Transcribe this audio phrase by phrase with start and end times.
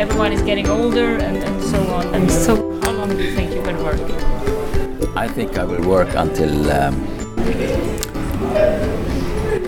[0.00, 2.14] everyone is getting older and, and so on.
[2.14, 4.00] And so, how long do you think you will work?
[5.14, 6.94] I think I will work until um,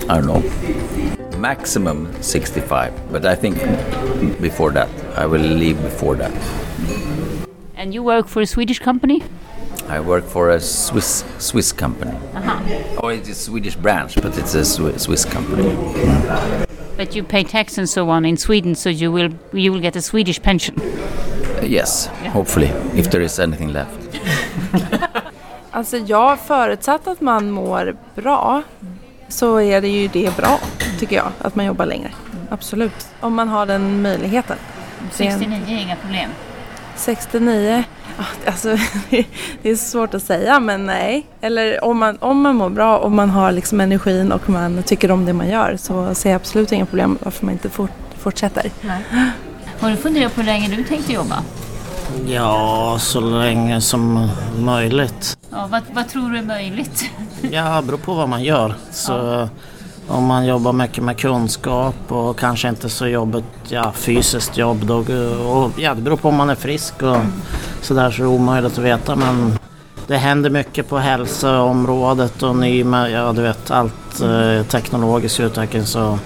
[0.09, 3.13] I don't know, maximum 65.
[3.13, 3.57] But I think
[4.41, 6.33] before that, I will leave before that.
[7.77, 9.23] And you work for a Swedish company?
[9.89, 12.17] I work for a Swiss Swiss company.
[12.33, 13.01] Uh-huh.
[13.03, 16.72] Oh, it's a Swedish branch, but it's a Swiss company.
[16.97, 19.97] But you pay tax and so on in Sweden, so you will you will get
[19.97, 20.77] a Swedish pension.
[20.81, 23.99] Uh, yes, hopefully, if there is anything left.
[25.75, 28.63] Alltså jag förutsatt att man mår bra
[29.29, 30.59] så är det ju det bra
[30.99, 32.11] tycker jag, att man jobbar längre.
[32.51, 34.57] Absolut, om man har den möjligheten.
[35.17, 36.31] Det är en- 69 är inga problem.
[36.97, 37.83] 69, ja,
[38.47, 38.77] alltså
[39.63, 41.27] det är svårt att säga men nej.
[41.41, 45.11] Eller om man, om man mår bra och man har liksom energin och man tycker
[45.11, 48.71] om det man gör så ser jag absolut inga problem varför man inte fort, fortsätter.
[49.81, 51.43] Har du funderat på hur länge du tänkte jobba?
[52.27, 55.39] Ja, så länge som möjligt.
[55.51, 57.11] Ja, vad, vad tror du är möjligt?
[57.51, 58.75] Ja, det beror på vad man gör.
[58.91, 59.49] Så
[60.09, 64.97] om man jobbar mycket med kunskap och kanske inte så jobbigt, ja, fysiskt jobb då,
[65.49, 67.17] och, ja, det beror på om man är frisk och
[67.83, 69.59] sådär så är det omöjligt att veta men
[70.07, 76.19] det händer mycket på hälsoområdet och ny ja du vet allt eh, teknologisk utveckling så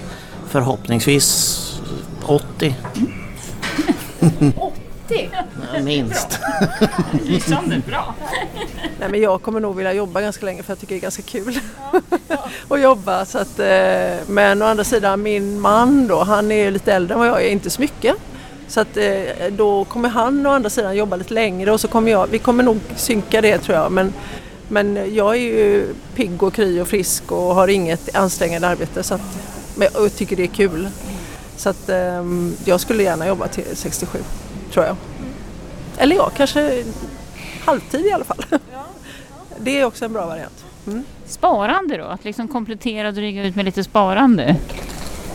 [0.48, 1.62] förhoppningsvis
[2.24, 2.74] 80.
[4.56, 5.30] 80?
[5.74, 6.38] Ja, minst.
[7.22, 8.14] Lysande bra.
[9.00, 11.22] Nej, men jag kommer nog vilja jobba ganska länge för jag tycker det är ganska
[11.22, 11.58] kul
[12.68, 13.24] att jobba.
[13.24, 17.18] Så att, eh, men å andra sidan min man då, han är lite äldre än
[17.18, 18.14] vad jag är, inte så mycket.
[18.68, 22.10] Så att eh, då kommer han å andra sidan jobba lite längre och så kommer
[22.10, 23.92] jag, vi kommer nog synka det tror jag.
[23.92, 24.12] Men,
[24.68, 29.14] men jag är ju pigg och kry och frisk och har inget ansträngande arbete så
[29.14, 29.38] att,
[29.76, 30.88] men jag tycker det är kul.
[31.56, 32.24] Så att eh,
[32.64, 34.18] jag skulle gärna jobba till 67
[34.72, 34.96] tror jag.
[35.96, 36.84] Eller ja, kanske
[37.64, 38.44] halvtid i alla fall.
[39.58, 40.64] Det är också en bra variant.
[40.86, 41.04] Mm.
[41.26, 42.04] Sparande då?
[42.04, 44.56] Att liksom komplettera och dryga ut med lite sparande?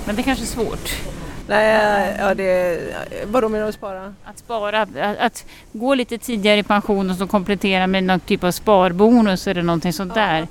[0.06, 1.11] Men det kanske är svårt.
[1.52, 2.80] Nej, ja det...
[3.26, 4.14] Vadå menar du spara?
[4.26, 4.90] Att spara, att,
[5.20, 9.62] att gå lite tidigare i pension och så komplettera med någon typ av sparbonus eller
[9.64, 10.48] någonting sånt där.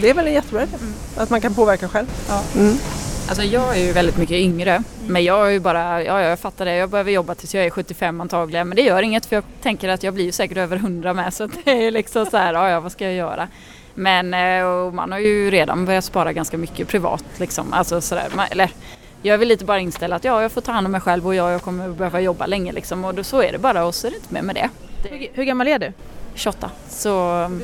[0.00, 0.72] Det är väl en jättebra idé.
[1.16, 2.06] Att man kan påverka själv.
[2.56, 2.76] Mm.
[3.28, 4.82] Alltså jag är ju väldigt mycket yngre.
[5.06, 6.74] Men jag är ju bara, ja jag fattar det.
[6.74, 8.68] Jag behöver jobba tills jag är 75 antagligen.
[8.68, 11.34] Men det gör inget för jag tänker att jag blir ju säkert över 100 med.
[11.34, 13.48] Så att det är liksom så här, ja ja vad ska jag göra?
[13.94, 17.72] Men eh, och man har ju redan börjat spara ganska mycket privat liksom.
[17.72, 18.70] Alltså sådär, eller
[19.22, 21.34] jag vill lite bara inställa att ja jag får ta hand om mig själv och
[21.34, 23.04] ja, jag kommer behöva jobba länge liksom.
[23.04, 24.70] Och då, så är det bara och så är det inte mer med det.
[25.08, 25.92] Hur, hur gammal är du?
[26.34, 26.70] 28.
[26.88, 27.08] Så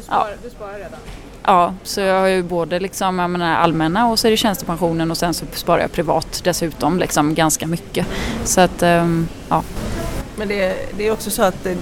[0.08, 0.26] ja.
[0.42, 1.00] du sparar redan?
[1.42, 5.10] Ja, så jag har ju både liksom, jag menar, allmänna och så är det tjänstepensionen
[5.10, 8.06] och sen så sparar jag privat dessutom liksom ganska mycket.
[8.44, 9.62] Så att, ehm, ja.
[10.36, 11.76] Men det, det är också så att det,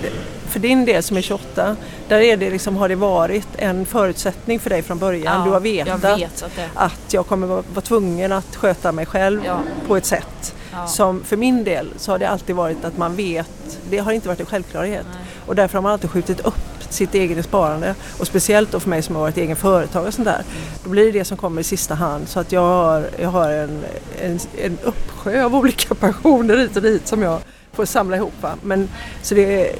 [0.56, 1.76] för din del som är 28,
[2.08, 5.38] där är det liksom, har det varit en förutsättning för dig från början.
[5.38, 8.56] Ja, du har vetat jag vet att det- att jag kommer vara, vara tvungen att
[8.56, 9.58] sköta mig själv Ja.
[9.86, 10.54] på ett sätt.
[10.72, 10.86] Ja.
[10.86, 14.28] Som för min del så har det alltid varit att man vet, det har inte
[14.28, 15.06] varit en självklarhet.
[15.46, 16.54] Och därför har man alltid skjutit upp
[16.90, 17.94] sitt eget sparande.
[18.18, 20.42] Och speciellt då för mig som har varit egen företagare och sånt där.
[20.84, 22.28] Då blir det det som kommer i sista hand.
[22.28, 23.84] Så att jag har, jag har en,
[24.22, 27.40] en, en uppsjö av olika pensioner hit och dit som jag
[27.72, 28.32] får samla ihop.
[28.40, 28.50] Va?
[28.62, 28.88] Men,
[29.22, 29.72] så det,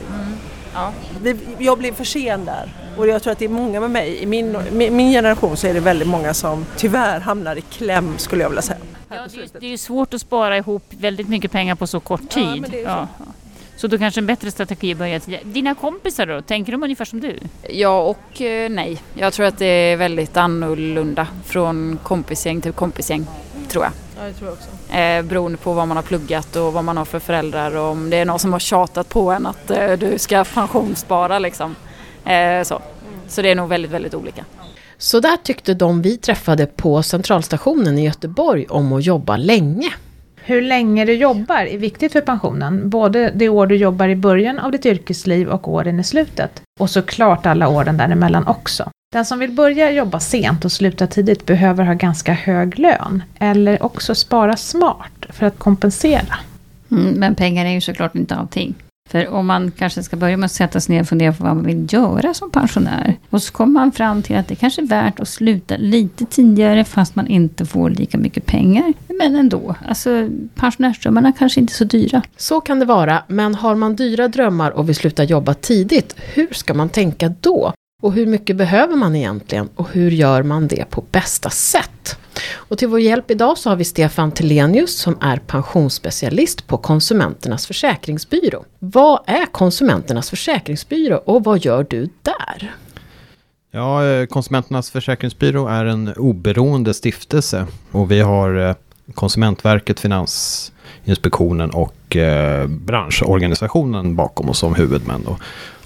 [0.76, 0.92] Ja.
[1.58, 2.72] jag blev för sen där.
[2.96, 4.22] Och jag tror att det är många med mig.
[4.22, 8.42] I min, min, generation så är det väldigt många som tyvärr hamnar i kläm skulle
[8.42, 8.78] jag vilja säga.
[9.08, 12.00] Ja, det, är, det är ju svårt att spara ihop väldigt mycket pengar på så
[12.00, 12.60] kort tid.
[12.60, 12.90] men det är så.
[12.90, 13.08] ja.
[13.76, 15.44] Så då kanske en bättre strategi är att börja tidigare.
[15.44, 17.38] Dina kompisar då, tänker de ungefär som du?
[17.70, 19.02] ja och eh, nej.
[19.14, 23.26] Jag tror att det är väldigt annorlunda från kompisgäng till kompisgäng,
[23.68, 23.92] tror jag.
[24.18, 24.94] Ja, det tror jag också.
[24.96, 28.10] Eh, beroende på vad man har pluggat och vad man har för föräldrar och om
[28.10, 31.76] det är någon som har tjatat på en att eh, du ska pensionsspara liksom.
[32.24, 32.82] Eh, så.
[33.28, 34.44] så det är nog väldigt, väldigt olika.
[34.98, 39.92] Så där tyckte de vi träffade på Centralstationen i Göteborg om att jobba länge.
[40.36, 42.90] Hur länge du jobbar är viktigt för pensionen.
[42.90, 46.62] Både det år du jobbar i början av ditt yrkesliv och åren i slutet.
[46.80, 48.90] Och såklart alla åren däremellan också.
[49.16, 53.22] Den som vill börja jobba sent och sluta tidigt behöver ha ganska hög lön.
[53.38, 56.34] Eller också spara smart för att kompensera.
[56.90, 58.74] Mm, men pengar är ju såklart inte allting.
[59.10, 61.56] För om man kanske ska börja med att sätta sig ner och fundera på vad
[61.56, 63.16] man vill göra som pensionär.
[63.30, 66.84] Och så kommer man fram till att det kanske är värt att sluta lite tidigare
[66.84, 68.92] fast man inte får lika mycket pengar.
[69.08, 72.22] Men ändå, alltså pensionärsdrömmarna kanske inte är så dyra.
[72.36, 76.48] Så kan det vara, men har man dyra drömmar och vill sluta jobba tidigt, hur
[76.52, 77.72] ska man tänka då?
[78.06, 79.68] Och hur mycket behöver man egentligen?
[79.74, 82.18] Och hur gör man det på bästa sätt?
[82.54, 87.66] Och till vår hjälp idag så har vi Stefan Telenius som är pensionsspecialist på Konsumenternas
[87.66, 88.64] Försäkringsbyrå.
[88.78, 92.74] Vad är Konsumenternas Försäkringsbyrå och vad gör du där?
[93.70, 98.74] Ja, eh, Konsumenternas Försäkringsbyrå är en oberoende stiftelse och vi har eh,
[99.14, 105.22] Konsumentverket, Finansinspektionen och eh, branschorganisationen bakom oss som huvudmän.
[105.24, 105.36] Då.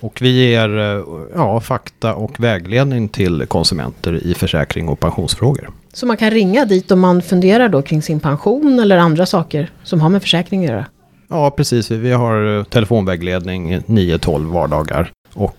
[0.01, 1.03] Och vi ger eh,
[1.35, 5.71] ja, fakta och vägledning till konsumenter i försäkring och pensionsfrågor.
[5.93, 9.71] Så man kan ringa dit om man funderar då kring sin pension eller andra saker
[9.83, 10.87] som har med försäkring att göra?
[11.29, 11.91] Ja, precis.
[11.91, 15.13] Vi har eh, telefonvägledning 9-12 vardagar.
[15.35, 15.57] Och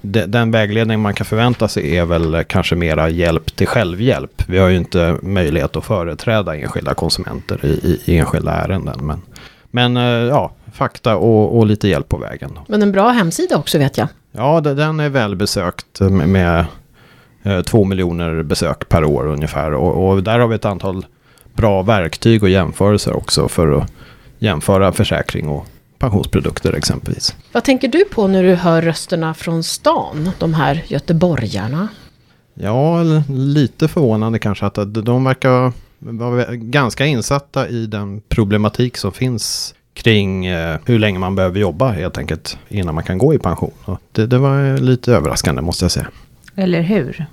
[0.00, 4.42] de, den vägledning man kan förvänta sig är väl kanske mera hjälp till självhjälp.
[4.46, 9.06] Vi har ju inte möjlighet att företräda enskilda konsumenter i, i enskilda ärenden.
[9.06, 9.22] Men,
[9.74, 12.58] men eh, ja, fakta och, och, lite hjälp på vägen.
[12.66, 14.08] Men en bra hemsida också vet jag.
[14.32, 16.64] Ja, den är välbesökt med, med
[17.42, 19.74] eh, två miljoner besök per år ungefär.
[19.74, 21.06] Och, och, där har vi ett antal
[21.54, 23.92] bra verktyg och jämförelser också för att
[24.38, 25.66] jämföra försäkring och
[25.98, 27.36] pensionsprodukter exempelvis.
[27.52, 31.88] Vad tänker du på när du hör rösterna från stan, de här göteborgarna?
[32.54, 35.72] Ja, lite förvånande kanske att de verkar
[36.02, 41.90] vara ganska insatta i den problematik som finns kring eh, hur länge man behöver jobba
[41.90, 43.70] helt enkelt innan man kan gå i pension.
[44.12, 46.06] Det, det var lite överraskande måste jag säga.
[46.56, 47.26] Eller hur?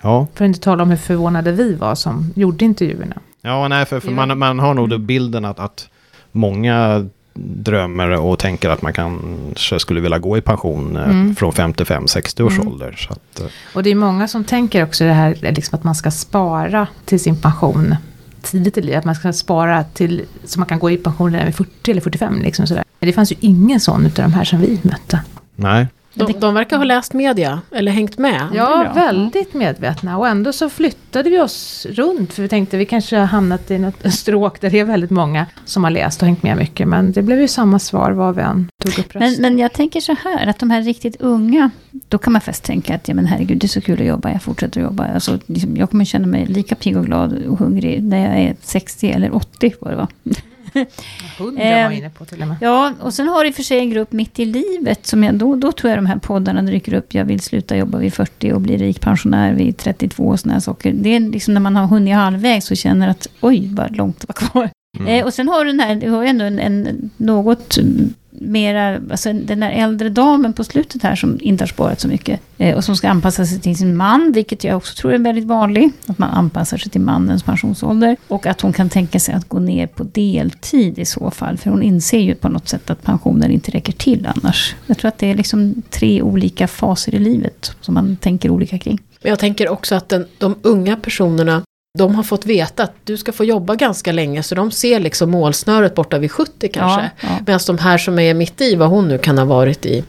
[0.00, 0.26] Ja.
[0.34, 3.16] För att inte tala om hur förvånade vi var som gjorde intervjuerna.
[3.42, 5.88] Ja, nej, för, för man, man har nog bilden att, att
[6.32, 11.36] många drömmer och tänker att man kanske skulle vilja gå i pension eh, mm.
[11.36, 12.68] från 55-60 års mm.
[12.68, 12.94] ålder.
[12.98, 13.46] Så att, eh.
[13.74, 17.20] och det är många som tänker också det här liksom att man ska spara till
[17.20, 17.96] sin pension
[18.42, 18.98] tidigt i livet.
[18.98, 22.00] Att man ska spara till så man kan gå i pension redan vid 40 eller
[22.00, 22.42] 45.
[22.42, 22.84] Liksom sådär.
[23.00, 25.20] Men det fanns ju ingen sån utav de här som vi mötte.
[25.56, 25.86] Nej.
[26.14, 28.48] De, de verkar ha läst media, eller hängt med.
[28.54, 30.18] Ja, väldigt medvetna.
[30.18, 32.32] Och ändå så flyttade vi oss runt.
[32.32, 35.46] För vi tänkte vi kanske har hamnat i något stråk där det är väldigt många
[35.64, 36.88] som har läst och hängt med mycket.
[36.88, 40.00] Men det blev ju samma svar vad vi än tog upp men, men jag tänker
[40.00, 43.26] så här, att de här riktigt unga, då kan man fast tänka att ja, men
[43.26, 45.06] herregud, det är så kul att jobba, jag fortsätter att jobba.
[45.14, 48.56] Alltså, liksom, jag kommer känna mig lika pigg och glad och hungrig när jag är
[48.62, 50.08] 60 eller 80 var det va?
[51.38, 52.56] 100 var ehm, inne på till och med.
[52.60, 55.06] Ja, och sen har du i och för sig en grupp mitt i livet.
[55.06, 57.14] Som jag, då, då tror jag de här poddarna dyker upp.
[57.14, 60.92] Jag vill sluta jobba vid 40 och bli rik pensionär vid 32 och sådana saker.
[60.92, 64.26] Det är liksom när man har hunnit halvvägs och känner att oj, vad långt det
[64.28, 64.70] var kvar.
[64.98, 65.08] Mm.
[65.08, 67.78] Eh, och sen har du den här, du har ändå en, en något
[68.42, 72.40] mera, alltså den där äldre damen på slutet här som inte har sparat så mycket.
[72.58, 75.44] Eh, och som ska anpassa sig till sin man, vilket jag också tror är väldigt
[75.44, 75.94] vanligt.
[76.06, 78.16] Att man anpassar sig till mannens pensionsålder.
[78.28, 81.56] Och att hon kan tänka sig att gå ner på deltid i så fall.
[81.58, 84.74] För hon inser ju på något sätt att pensionen inte räcker till annars.
[84.86, 88.78] Jag tror att det är liksom tre olika faser i livet som man tänker olika
[88.78, 88.98] kring.
[89.22, 91.62] Men jag tänker också att den, de unga personerna
[91.98, 95.30] de har fått veta att du ska få jobba ganska länge så de ser liksom
[95.30, 97.00] målsnöret borta vid 70 kanske.
[97.02, 97.28] Ja, ja.
[97.46, 100.04] Medan de här som är mitt i, vad hon nu kan ha varit i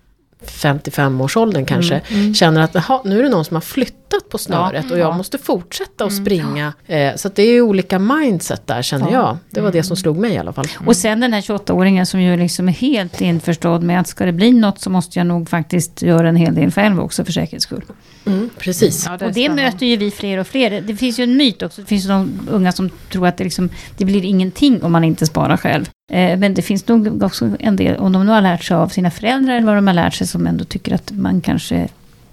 [0.45, 2.33] 55-årsåldern kanske, mm, mm.
[2.33, 5.37] känner att nu är det någon som har flyttat på snöret ja, och jag måste
[5.37, 6.73] fortsätta att mm, springa.
[6.85, 9.37] Eh, så det är olika mindset där känner jag.
[9.49, 10.65] Det var det som slog mig i alla fall.
[10.85, 14.31] Och sen den här 28-åringen som ju liksom är helt införstådd med att ska det
[14.31, 17.63] bli något så måste jag nog faktiskt göra en hel del själv också för säkerhets
[17.63, 17.83] skull.
[18.25, 19.05] Mm, precis.
[19.05, 20.81] Ja, det och det möter ju vi fler och fler.
[20.81, 21.81] Det finns ju en myt också.
[21.81, 25.03] Det finns ju de unga som tror att det, liksom, det blir ingenting om man
[25.03, 25.89] inte sparar själv.
[26.11, 28.87] Eh, men det finns nog också en del, om de nu har lärt sig av
[28.87, 31.87] sina föräldrar eller vad de har lärt sig, som ändå tycker att man kanske,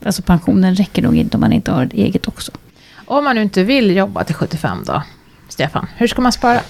[0.05, 2.53] alltså pensionen räcker nog inte om man inte har ett eget också.
[3.07, 5.03] Om man nu inte vill jobba till 75 då,
[5.49, 6.61] Stefan, hur ska man spara?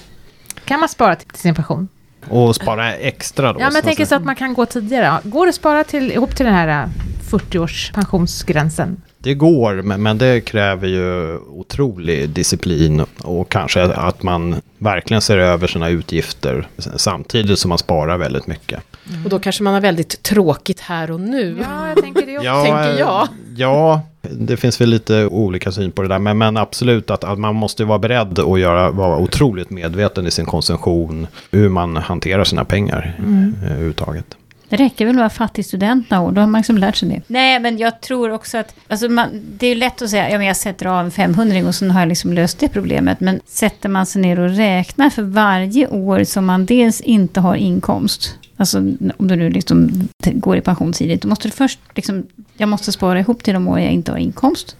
[0.65, 1.87] Kan man spara till sin pension?
[2.29, 3.59] Och spara extra då?
[3.59, 5.19] Ja, men jag tänker så att man kan gå tidigare.
[5.23, 6.89] Går det att spara till, ihop till den här
[7.29, 9.01] 40-års äh, pensionsgränsen?
[9.17, 15.67] Det går, men det kräver ju otrolig disciplin och kanske att man verkligen ser över
[15.67, 18.83] sina utgifter samtidigt som man sparar väldigt mycket.
[19.09, 19.23] Mm.
[19.23, 21.57] Och då kanske man har väldigt tråkigt här och nu.
[21.61, 22.01] Ja,
[22.43, 23.27] ja, tänker jag.
[23.55, 26.19] Ja, det finns väl lite olika syn på det där.
[26.19, 30.31] Men, men absolut att, att man måste vara beredd att göra, vara otroligt medveten i
[30.31, 31.27] sin konsumtion.
[31.51, 33.55] Hur man hanterar sina pengar mm.
[33.63, 34.35] Eh, överhuvudtaget.
[34.71, 37.09] Det räcker väl att vara fattig student några år, då har man liksom lärt sig
[37.09, 37.21] det.
[37.27, 40.47] Nej, men jag tror också att, alltså man, det är lätt att säga, ja men
[40.47, 43.19] jag sätter av en 500 och så har jag liksom löst det problemet.
[43.19, 47.55] Men sätter man sig ner och räknar för varje år som man dels inte har
[47.55, 48.77] inkomst, Alltså
[49.17, 52.23] om du nu liksom går i pension tidigt, då måste du först, liksom,
[52.57, 54.75] jag måste spara ihop till de år jag inte har inkomst.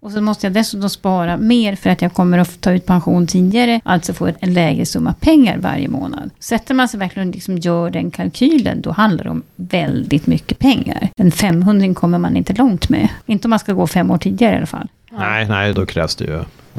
[0.00, 3.26] Och så måste jag dessutom spara mer för att jag kommer att ta ut pension
[3.26, 3.80] tidigare.
[3.84, 6.30] Alltså få en lägre summa pengar varje månad.
[6.38, 8.80] Sätter man sig verkligen och liksom gör den kalkylen.
[8.80, 11.08] Då handlar det om väldigt mycket pengar.
[11.16, 13.08] En 500 kommer man inte långt med.
[13.26, 14.88] Inte om man ska gå fem år tidigare i alla fall.
[15.10, 16.36] Nej, nej, då krävs det ju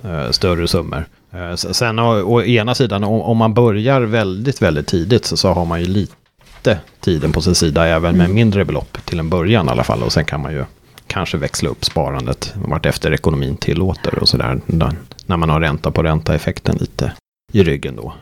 [0.10, 1.06] uh, större summor.
[1.32, 5.54] Eh, sen å, å ena sidan, om, om, man börjar väldigt, väldigt tidigt så, så
[5.54, 6.14] har man ju lite
[7.00, 8.36] tiden på sin sida även med mm.
[8.36, 10.04] mindre belopp till en början i alla fall.
[10.04, 10.66] Och sen kan man ju
[11.08, 14.62] kanske växla upp sparandet vart efter ekonomin tillåter och sådär.
[15.26, 17.12] När man har ränta på ränta-effekten lite
[17.54, 18.14] i ryggen då.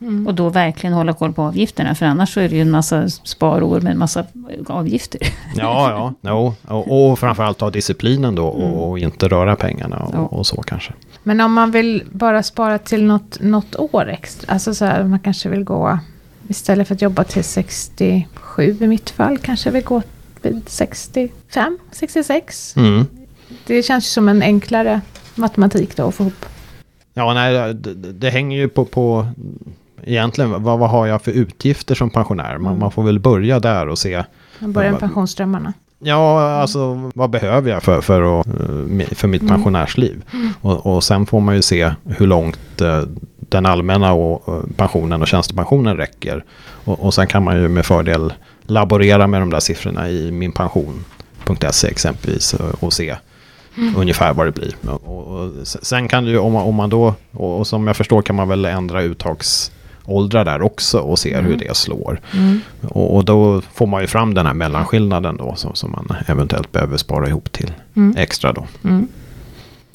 [0.00, 0.26] Mm.
[0.26, 3.08] Och då verkligen hålla koll på avgifterna, för annars så är det ju en massa
[3.08, 4.24] sparår med en massa
[4.66, 5.20] avgifter.
[5.56, 6.54] Ja, ja, no.
[6.74, 8.74] och, och framförallt ha disciplinen då och, mm.
[8.74, 10.18] och inte röra pengarna och, ja.
[10.18, 10.92] och, så kanske.
[11.22, 15.20] Men om man vill bara spara till något, något år extra, alltså så här, man
[15.20, 15.98] kanske vill gå,
[16.54, 20.02] istället för att jobba till 67 i mitt fall, kanske vill gå
[20.42, 22.76] vid 65, 66.
[22.76, 23.06] Mm.
[23.66, 25.00] Det känns som en enklare
[25.34, 26.44] matematik då att få ihop.
[27.14, 29.26] Ja, nej, det, det hänger ju på, på
[30.02, 32.58] egentligen vad, vad har jag för utgifter som pensionär?
[32.58, 32.80] Man, mm.
[32.80, 34.24] man får väl börja där och se.
[34.58, 35.72] Man börjar med pensionsströmmarna.
[35.98, 39.54] Ja, alltså vad behöver jag för, för, att, eh, för mitt mm.
[39.54, 40.24] pensionärsliv?
[40.32, 40.50] Mm.
[40.60, 43.02] Och, och sen får man ju se hur långt eh,
[43.54, 46.44] den allmänna och, pensionen och tjänstepensionen räcker.
[46.84, 48.32] Och, och sen kan man ju med fördel
[48.62, 53.16] laborera med de där siffrorna i minpension.se exempelvis och, se
[53.76, 53.96] mm.
[53.96, 54.74] ungefär vad det blir.
[54.86, 58.36] Och, och, sen kan du, om man, om man då, och, som jag förstår kan
[58.36, 61.44] man väl ändra uttagsåldrar där också och se mm.
[61.44, 62.20] hur det slår.
[62.32, 62.60] Mm.
[62.88, 66.72] Och, och, då får man ju fram den här mellanskillnaden då som, som man eventuellt
[66.72, 68.16] behöver spara ihop till mm.
[68.16, 68.66] extra då.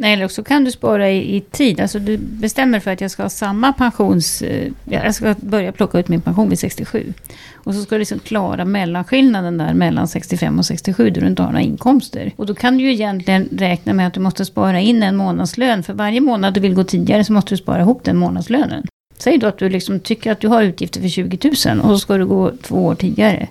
[0.03, 1.79] Eller också kan du spara i, i, tid.
[1.79, 4.41] Alltså du bestämmer för att jag ska ha samma pensions...
[4.41, 7.13] Eh, jag ska börja plocka ut min pension vid 67.
[7.53, 11.41] Och så ska du liksom klara mellanskillnaden där mellan 65 och 67 då du inte
[11.41, 12.31] har några inkomster.
[12.35, 15.83] Och då kan du ju egentligen räkna med att du måste spara in en månadslön.
[15.83, 18.85] För varje månad du vill gå tidigare så måste du spara ihop den månadslönen.
[19.17, 21.99] Säg då att du liksom tycker att du har utgifter för 20 000 och så
[21.99, 23.47] ska du gå två år tidigare.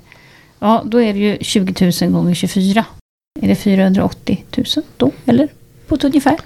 [0.59, 2.85] Ja, då är det ju 20 000 gånger 24.
[3.41, 5.49] Är det 480 000 då, eller?
[5.89, 6.37] På ett ungefär.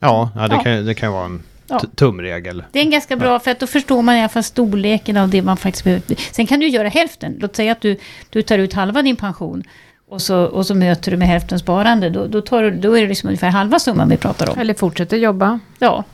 [0.00, 0.62] Ja, ja, det, ja.
[0.62, 1.80] Kan, det kan vara en ja.
[1.94, 2.64] tumregel.
[2.72, 5.28] Det är en ganska bra, för att då förstår man i alla fall storleken av
[5.28, 6.32] det man faktiskt behöver.
[6.32, 7.36] Sen kan du göra hälften.
[7.40, 7.98] Låt säga att du,
[8.30, 9.62] du tar ut halva din pension.
[10.08, 12.10] Och så, och så möter du med hälften sparande.
[12.10, 14.58] Då, då, tar, då är det liksom ungefär halva summan vi pratar om.
[14.58, 15.60] Eller fortsätter jobba.
[15.78, 16.04] Ja.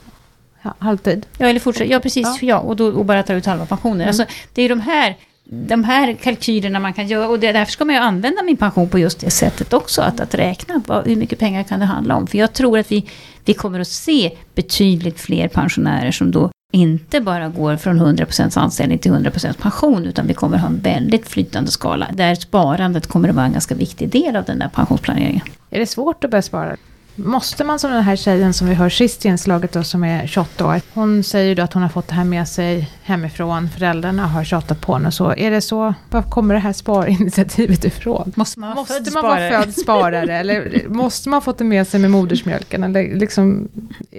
[0.63, 1.27] ja halvtid.
[1.39, 1.91] Ja, eller fortsätter.
[1.91, 2.27] Ja, precis.
[2.27, 2.49] Ja.
[2.49, 4.01] ja och, då, och bara tar ut halva pensionen.
[4.01, 4.09] Mm.
[4.09, 4.25] Alltså,
[4.55, 7.29] det är de här de här kalkylerna man kan göra.
[7.29, 10.03] Och därför ska man ju använda min pension på just det sättet också.
[10.03, 12.27] Att, att räkna vad, hur mycket pengar kan det handla om.
[12.27, 13.09] För jag tror att vi,
[13.45, 18.99] vi kommer att se betydligt fler pensionärer som då inte bara går från 100% anställning
[18.99, 20.07] till 100% pension.
[20.07, 22.09] Utan vi kommer att ha en väldigt flytande skala.
[22.13, 25.43] Där sparandet kommer att vara en ganska viktig del av den där pensionsplaneringen.
[25.71, 26.77] Är det svårt att börja spara?
[27.15, 30.27] Måste man som den här tjejen som vi hör sist i inslaget då, som är
[30.27, 30.81] 28 år.
[30.95, 33.69] Hon säger då att hon har fått det här med sig hemifrån.
[33.69, 35.35] Föräldrarna har tjatat på henne och så.
[35.35, 35.95] Är det så?
[36.11, 38.33] Var kommer det här sparinitiativet ifrån?
[38.37, 40.37] Måste man, måste man vara född sparare?
[40.37, 42.85] eller måste man fått det med sig med modersmjölken?
[42.85, 43.69] Eller liksom,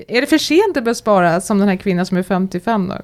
[0.07, 2.95] är det för sent att börja spara som den här kvinnan som är 55 då?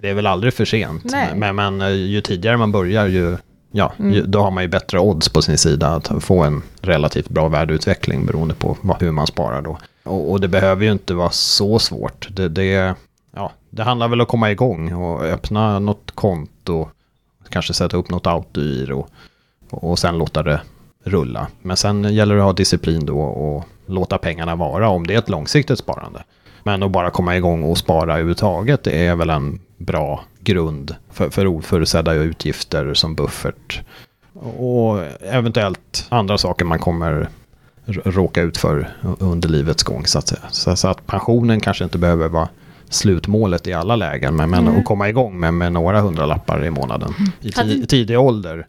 [0.00, 1.14] Det är väl aldrig för sent.
[1.34, 3.36] Men, men eh, ju tidigare man börjar ju
[3.70, 4.30] ja, mm.
[4.30, 8.26] då har man ju bättre odds på sin sida att få en relativt bra värdeutveckling
[8.26, 9.78] beroende på hur man sparar då.
[10.04, 12.28] Och, och det behöver ju inte vara så svårt.
[12.30, 12.94] Det, det,
[13.34, 16.88] ja, det handlar väl om att komma igång och öppna något konto,
[17.48, 19.06] kanske sätta upp något autogiro
[19.70, 20.60] och, och sen låta det
[21.04, 21.46] rulla.
[21.62, 25.18] Men sen gäller det att ha disciplin då och låta pengarna vara om det är
[25.18, 26.24] ett långsiktigt sparande.
[26.62, 31.30] Men att bara komma igång och spara överhuvudtaget det är väl en bra grund för,
[31.30, 33.80] för oförutsedda utgifter som buffert.
[34.58, 37.28] Och eventuellt andra saker man kommer
[37.86, 40.32] råka ut för under livets gång så att.
[40.50, 42.48] Så, så att pensionen kanske inte behöver vara
[42.88, 44.36] slutmålet i alla lägen.
[44.36, 44.78] Men, men mm.
[44.78, 47.80] att komma igång med, med några hundralappar i månaden mm.
[47.80, 48.66] i tidig ålder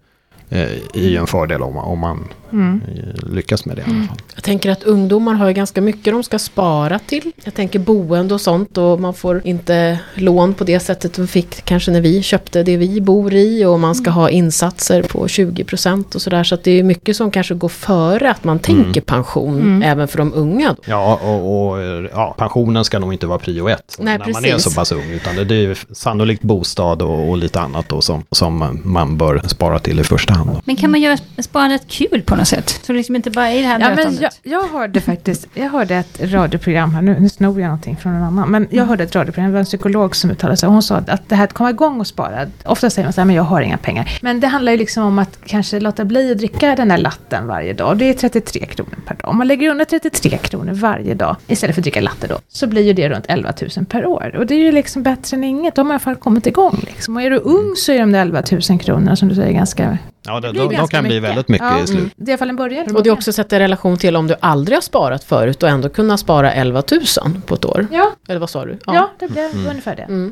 [0.50, 2.82] är ju en fördel om, om man mm.
[2.88, 4.08] Eh, lyckas med det i alla mm.
[4.08, 4.18] fall.
[4.36, 7.32] Jag tänker att ungdomar har ju ganska mycket de ska spara till.
[7.44, 11.66] Jag tänker boende och sånt och man får inte lån på det sättet vi fick
[11.66, 14.14] kanske när vi köpte det vi bor i och man ska mm.
[14.14, 16.44] ha insatser på 20% och sådär.
[16.44, 19.04] Så att det är mycket som kanske går före att man tänker mm.
[19.06, 19.82] pension mm.
[19.82, 20.70] även för de unga.
[20.70, 20.84] Då.
[20.86, 24.34] Ja, och, och, ja, pensionen ska nog inte vara prio ett Nej, när precis.
[24.34, 25.10] man är så pass ung.
[25.12, 29.42] Utan det, det är sannolikt bostad och, och lite annat då som, som man bör
[29.46, 30.39] spara till i första hand.
[30.40, 30.58] Efterhand.
[30.58, 30.62] Då.
[30.66, 32.70] Men kan man göra sparandet kul på något sätt?
[32.70, 35.70] Så det liksom inte bara är det här Ja, men jag, jag hörde faktiskt, jag
[35.70, 39.04] hörde ett radioprogram här, nu, nu snor jag någonting från en annan, men jag hörde
[39.04, 41.44] ett radioprogram, det var en psykolog som uttalade sig, och hon sa att det här
[41.44, 44.20] att komma igång och spara, ofta säger man så här, men jag har inga pengar.
[44.22, 47.48] Men det handlar ju liksom om att kanske låta bli att dricka den där latten
[47.48, 49.30] varje dag, det är 33 kronor per dag.
[49.30, 52.68] Om man lägger under 33 kronor varje dag, istället för att dricka latte då, så
[52.68, 54.36] blir ju det runt 11 000 per år.
[54.38, 56.48] Och det är ju liksom bättre än inget, då har man i alla fall kommit
[56.48, 56.84] igång.
[56.86, 57.16] Liksom.
[57.16, 59.98] Och är du ung så är de där 11 000 kronorna som du säger ganska...
[60.30, 61.30] Ja, det de, de, kan bli mycket.
[61.30, 62.00] väldigt mycket Ja, i slut.
[62.00, 62.12] mm.
[62.16, 62.96] Det är i alla fall en början.
[62.96, 65.70] Och det är också sätta i relation till om du aldrig har sparat förut och
[65.70, 67.88] ändå kunna spara 11 000 på ett år.
[67.92, 68.78] Ja, Eller vad sa du?
[68.86, 69.10] ja.
[69.20, 70.02] det blir ungefär det.
[70.02, 70.32] Mm.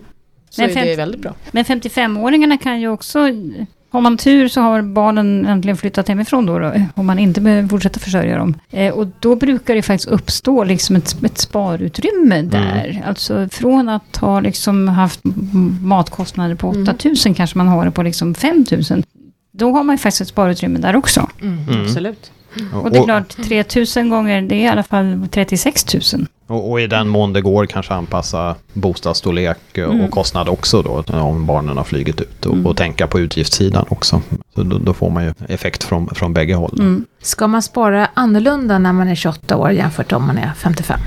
[0.50, 1.34] Så Men är det väldigt bra.
[1.51, 3.20] Men 55-åringarna kan ju också...
[3.89, 7.70] Har man tur så har barnen äntligen flyttat hemifrån då, då om man inte behöver
[7.70, 8.56] fortsätta försörja dem.
[8.72, 13.04] Eh, och då brukar det faktiskt uppstå liksom ett, ett sparutrymme där.
[13.08, 15.20] Alltså från att ha liksom haft
[15.82, 19.04] matkostnader på 8000 kanske man har det på liksom 5000.
[19.58, 21.30] Då har man ju faktiskt ett sparutrymme där också.
[21.42, 21.82] Mm.
[21.84, 22.32] Absolut.
[22.74, 26.26] Och det är klart, 3000 gånger, det är i alla fall 36 000.
[26.48, 30.12] Och, och i den mån det går kanske anpassa bostadsstorlek och Mm.
[30.12, 32.66] kostnad också då om barnen har flugit ut och, Mm.
[32.66, 34.22] och tänka på utgiftssidan också.
[34.56, 36.76] Så då, då får man ju effekt från, från bägge håll.
[36.80, 37.06] Mm.
[37.22, 41.00] Ska man spara annorlunda när man är 28 år jämfört med om man är 55?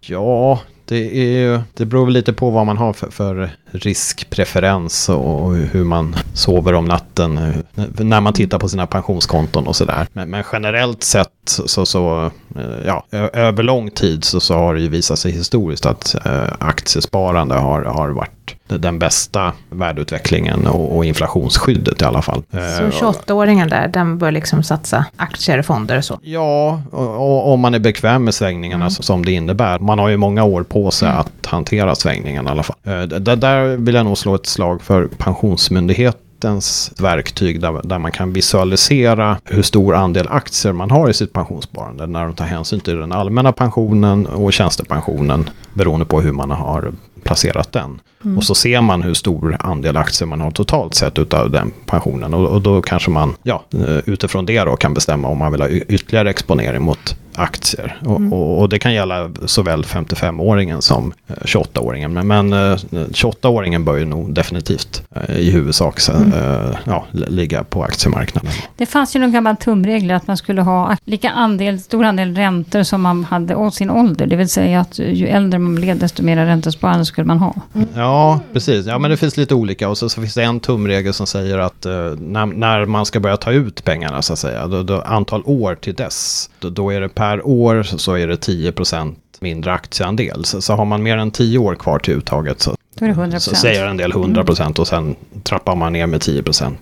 [0.00, 5.08] Ja, det, är, ju- det beror väl lite på vad man har för, för riskpreferens
[5.08, 7.34] och, och hur man sover om natten.
[7.98, 10.06] När man tittar på sina pensionskonton och sådär.
[10.12, 14.80] Men, men generellt sett så, så, eh, ja, över lång tid så, så har det
[14.80, 18.30] ju visat sig historiskt att eh, aktiesparande har, har varit
[18.68, 22.42] den bästa värdeutvecklingen och, och inflationsskyddet i alla fall.
[22.50, 26.18] Eh, Så 28-åringen där, den bör liksom satsa aktier, fonder och så.
[26.22, 29.78] Ja, och, och om man är bekväm med svängningarna så- som det innebär.
[29.78, 32.76] Man har ju många år på sig att hantera svängningarna i alla fall.
[32.86, 35.08] Eh, d- där vill jag nog slå ett slag för
[36.40, 41.32] Pensionsmyndighetens verktyg där, där man kan visualisera hur stor andel aktier man har i sitt
[41.32, 46.50] pensionssparande när de tar hänsyn till den allmänna pensionen och tjänstepensionen beroende på hur man
[46.50, 46.92] har
[47.24, 48.00] placerat den.
[48.36, 52.34] Och så ser man hur stor andel aktier man har totalt sett utav den pensionen.
[52.34, 55.60] Och, och då kanske man ja, eh, utifrån det då kan bestämma om man vill
[55.60, 57.96] ha ytterligare exponering mot aktier.
[58.04, 62.08] Och, och, och det kan gälla såväl 55-åringen som eh, 28-åringen.
[62.08, 62.76] Men, men eh,
[63.12, 68.50] 28-åringen bör ju nog definitivt eh, i huvudsak så, eh, ja, li- ligga på aktiemarknaden.
[68.76, 72.82] Det fanns ju någon gammal tumregel att man skulle ha lika andel, stor andel räntor
[72.82, 74.26] som man hade av sin ålder.
[74.26, 77.54] Det vill säga att ju äldre man blev desto mer räntesparande skulle man ha.
[77.94, 78.86] Ja, precis.
[78.86, 79.88] Ja, men det finns lite olika.
[79.88, 83.20] Och så, så finns det en tumregel som säger att eh, när, när man ska
[83.20, 86.90] börja ta ut pengarna, så att säga, då, då, antal år till dess, då, då
[86.90, 90.44] är det per år så, är det 10% mindre aktieandel.
[90.44, 93.14] Så, så har man mer än 10 år kvar till uttaget så, Då är det
[93.14, 96.74] 100 så säger en del 100% och sen trappar man ner med 10%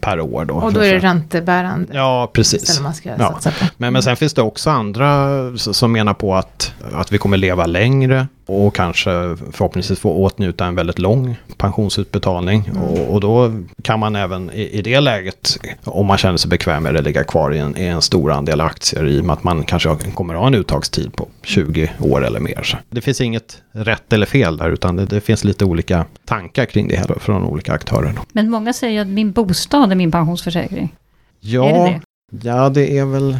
[0.00, 0.44] per år.
[0.44, 1.92] Då, Och då är det räntebärande.
[1.94, 2.80] Ja, precis.
[2.80, 3.16] Man ska Ja.
[3.18, 3.64] satsa på.
[3.76, 7.66] Men, men sen finns det också andra som menar på att, att vi kommer leva
[7.66, 9.10] längre och kanske
[9.52, 12.70] förhoppningsvis få åtnjuta en väldigt lång pensionsutbetalning.
[12.82, 16.82] Och, och då kan man även i, i det läget, om man känner sig bekväm
[16.82, 19.44] med det, ligga kvar i en, i en stor andel aktier i och med att
[19.44, 22.80] man kanske kommer att ha en uttagstid på 20 år eller mer.
[22.90, 26.88] Det finns inget rätt eller fel där, utan det, det finns lite olika tankar kring
[26.88, 28.14] det här från olika aktörer.
[28.32, 30.94] Men många säger att min bostad är min pensionsförsäkring.
[31.40, 32.00] Ja, Är det
[32.42, 33.38] ja, det är väl...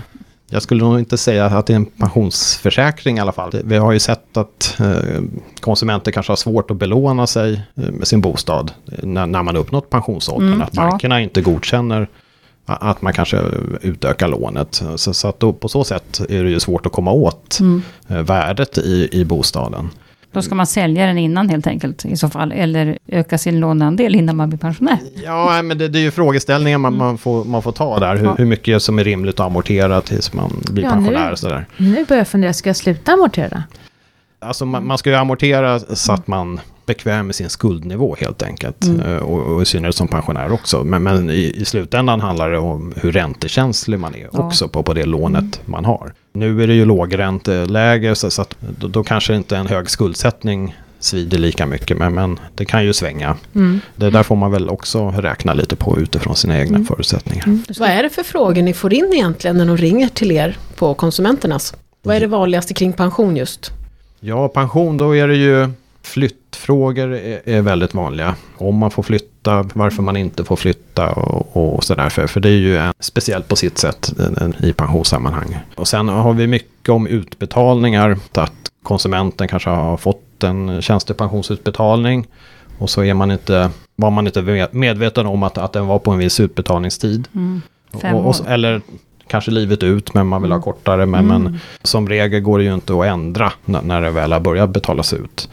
[0.52, 3.52] Jag skulle nog inte säga att det är en pensionsförsäkring i alla fall.
[3.64, 5.20] Vi har ju sett att eh,
[5.60, 9.56] konsumenter kanske har svårt att belåna sig eh, med sin bostad eh, när, när man
[9.56, 10.48] uppnått pensionsåldern.
[10.48, 10.82] Mm, att ja.
[10.82, 12.08] bankerna inte godkänner
[12.66, 13.40] att man kanske
[13.80, 14.82] utökar lånet.
[14.96, 17.82] Så, så att då, på så sätt är det ju svårt att komma åt Mm.
[18.06, 19.90] värdet i, i bostaden.
[20.32, 22.52] Då ska man sälja den innan helt enkelt i så fall.
[22.52, 24.98] Eller öka sin låneandel innan man blir pensionär.
[25.24, 28.16] Ja, men det, det är ju frågeställningar man, man, får, man får ta där.
[28.16, 28.34] Hur, Ja.
[28.38, 31.66] hur mycket som är rimligt att amortera tills man blir Ja, nu- pensionär och sådär.
[31.76, 33.62] Nu börjar jag fundera, ska jag sluta amortera?
[34.38, 36.60] Alltså man, man ska ju amortera så att man
[36.90, 38.84] bekväm med sin skuldnivå helt enkelt.
[39.06, 40.84] Eh, Och, och i synnerhet som pensionär också.
[40.84, 44.38] Men, men i, i slutändan handlar det om hur räntekänslig man är Ja.
[44.46, 46.12] också på, på det lånet man har.
[46.32, 50.76] Nu är det ju lågränteläge så, så att då, då kanske inte en hög skuldsättning
[50.98, 51.96] svider lika mycket.
[51.98, 53.36] Men, men det kan ju svänga.
[53.54, 53.80] Mm.
[53.96, 57.58] Det där får man väl också räkna lite på utifrån sina egna förutsättningar.
[57.78, 60.94] Vad är det för frågor ni får in egentligen när de ringer till er på
[60.94, 61.74] konsumenternas?
[62.02, 63.70] Vad är det vanligaste kring pension just?
[64.20, 65.68] Ja, pension, då är det ju
[66.10, 68.34] flyttfrågor är, är väldigt vanliga.
[68.56, 72.08] Om man får flytta, varför man inte får flytta och, och sådär.
[72.08, 74.12] För, för det är ju en, speciellt på sitt sätt
[74.62, 75.56] i pensionssammanhang.
[75.76, 78.16] Och sen har vi mycket om utbetalningar.
[78.34, 82.26] Att konsumenten kanske har fått en tjänstepensionsutbetalning.
[82.78, 86.10] Och så är man inte var man inte medveten om att, att den var på
[86.10, 87.28] en viss utbetalningstid.
[87.34, 87.62] Mm.
[88.02, 88.48] Fem Och, och, år.
[88.48, 88.80] eller
[89.26, 90.62] kanske livet ut, men man vill ha Mm.
[90.62, 91.06] kortare.
[91.06, 91.42] Men, Mm.
[91.42, 94.70] men som regel går det ju inte att ändra när, när det väl har börjat
[94.70, 95.48] betalas ut.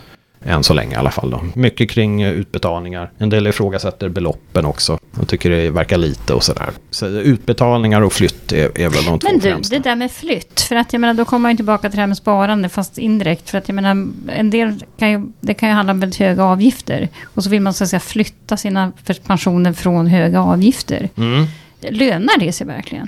[0.47, 1.29] Än så länge i alla fall.
[1.29, 1.43] Då.
[1.55, 3.11] Mycket kring eh, utbetalningar.
[3.17, 4.99] En del ifrågasätter beloppen också.
[5.19, 6.69] Och tycker det verkar lite och sådär.
[6.91, 9.75] Så utbetalningar och flytt är, är väl de två Men du, främsta.
[9.75, 10.61] det där med flytt.
[10.61, 12.97] För att jag menar, då kommer man ju tillbaka till det här med sparande, fast
[12.97, 13.49] indirekt.
[13.49, 16.43] För att jag menar, en del kan ju, det kan ju handla om väldigt höga
[16.43, 17.09] avgifter.
[17.23, 18.91] Och så vill man så att säga flytta sina
[19.27, 21.09] pensioner från höga avgifter.
[21.17, 21.45] Mm.
[21.89, 23.07] Lönar det sig verkligen?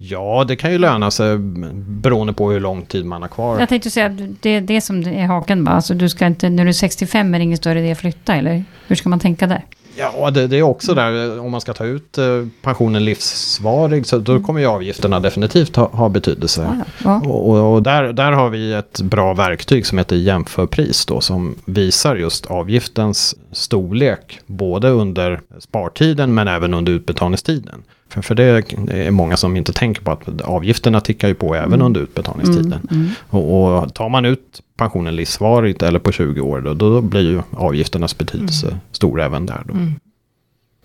[0.00, 3.60] Ja, det kan ju löna sig beroende på hur lång tid man har kvar.
[3.60, 5.70] Jag tänkte säga, att det är det som är haken va?
[5.70, 8.34] Alltså du ska inte, när du är 65 är det ingen större idé att flytta,
[8.34, 8.64] eller?
[8.86, 9.64] Hur ska man tänka där?
[9.98, 12.24] Ja, det, det är också där om man ska ta ut eh,
[12.62, 16.76] pensionen livsvarig så då kommer ju avgifterna definitivt ha, ha betydelse.
[16.78, 17.30] Ja, ja.
[17.30, 21.54] Och, och, och där, där har vi ett bra verktyg som heter jämförpris då som
[21.64, 27.82] visar just avgiftens storlek både under spartiden men även under utbetalningstiden.
[28.08, 28.44] För, för det
[28.90, 32.88] är många som inte tänker på att avgifterna tickar ju på även under utbetalningstiden.
[32.90, 37.20] Mm, Och, och tar man ut pensionen livsvarigt eller på 20 år då, då blir
[37.30, 39.62] ju avgifternas betydelse stor även där.
[39.64, 39.74] Då.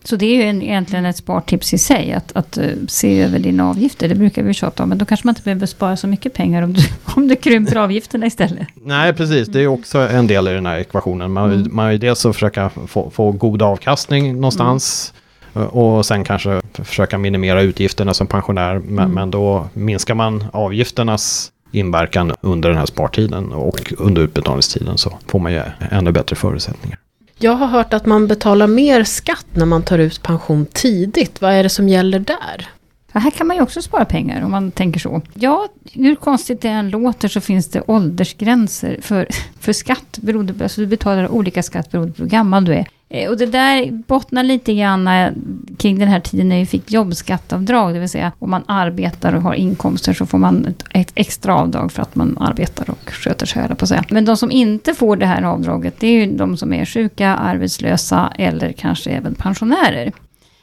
[0.06, 3.40] Så det är ju en, egentligen ett spartips i sig, att, att eh, se över
[3.40, 4.10] dina avgifter.
[4.10, 6.62] Det brukar vi tjata om, men då kanske man inte behöver spara så mycket pengar
[6.64, 6.82] om du,
[7.16, 8.68] om du krymper avgifterna istället.
[8.86, 9.48] Nej, precis.
[9.48, 11.32] Det är också en del i den här ekvationen.
[11.32, 11.68] Man, Mm.
[11.76, 15.14] man vill dels att försöka få, få god avkastning någonstans.
[15.54, 18.80] Och sen kanske försöka minimera utgifterna som pensionär.
[18.80, 19.12] Men, Mm.
[19.12, 25.40] men då minskar man avgifternas inverkan under den här spartiden och under utbetalningstiden så får
[25.40, 25.62] man ju
[25.92, 27.00] ännu bättre förutsättningar.
[27.38, 31.42] Jag har hört att man betalar mer skatt när man tar ut pension tidigt.
[31.42, 32.68] Vad är det som gäller där?
[33.14, 35.22] Ja, här kan man ju också spara pengar om man tänker så.
[35.34, 39.28] Ja, hur konstigt det än låter så finns det åldersgränser för,
[39.60, 40.18] för skatt.
[40.22, 42.88] Beroende alltså du betalar olika skatt beroende på hur gammal du är.
[43.14, 45.32] Eh, och det där bottnar lite grann eh,
[45.78, 47.94] kring den här tiden när vi fick jobbskatteavdrag.
[47.94, 51.56] Det vill säga om man arbetar och har inkomster så får man ett, ett extra
[51.56, 54.04] avdrag för att man arbetar och sköter sig höll jag på att säga.
[54.10, 57.30] Men de som inte får det här avdraget det är ju de som är sjuka,
[57.30, 60.12] arbetslösa eller kanske även pensionärer.